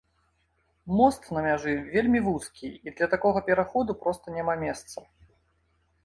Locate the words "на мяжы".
1.35-1.73